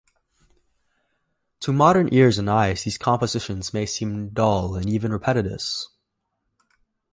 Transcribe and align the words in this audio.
To 1.59 1.71
modern 1.71 2.11
ears 2.11 2.39
and 2.39 2.49
eyes 2.49 2.85
these 2.85 2.97
compositions 2.97 3.71
may 3.71 3.85
seem 3.85 4.29
dull 4.29 4.73
and 4.73 4.89
even 4.89 5.13
repetitious. 5.13 5.89